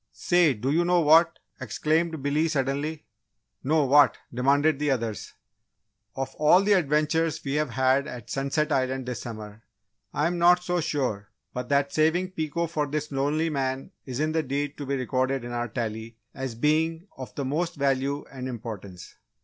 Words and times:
"Say, 0.13 0.55
do 0.55 0.71
you 0.71 0.83
know 0.83 1.01
what?" 1.01 1.37
exclaimed 1.59 2.23
Billy, 2.23 2.47
suddenly. 2.47 3.05
"No, 3.63 3.85
what?" 3.85 4.17
demanded 4.33 4.79
the 4.79 4.89
others. 4.89 5.33
"Of 6.15 6.33
all 6.39 6.63
the 6.63 6.73
adventures 6.73 7.39
we've 7.45 7.69
had 7.69 8.07
at 8.07 8.27
Sunset 8.31 8.71
Island 8.71 9.05
this 9.05 9.21
summer, 9.21 9.61
I'm 10.11 10.39
not 10.39 10.63
so 10.63 10.81
sure 10.81 11.29
but 11.53 11.69
that 11.69 11.93
saving 11.93 12.31
Pico 12.31 12.65
for 12.65 12.87
this 12.87 13.11
lonely 13.11 13.51
man 13.51 13.91
isn't 14.07 14.31
the 14.31 14.41
deed 14.41 14.75
to 14.79 14.87
be 14.87 14.95
recorded 14.95 15.45
in 15.45 15.51
our 15.51 15.67
Tally 15.67 16.17
as 16.33 16.55
being 16.55 17.05
of 17.15 17.35
the 17.35 17.45
most 17.45 17.75
value 17.75 18.25
and 18.31 18.47
importance!" 18.47 19.17